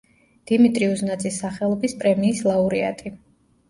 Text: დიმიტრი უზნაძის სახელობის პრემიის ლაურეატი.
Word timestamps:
დიმიტრი 0.51 0.87
უზნაძის 0.95 1.39
სახელობის 1.43 1.97
პრემიის 2.03 2.45
ლაურეატი. 2.53 3.19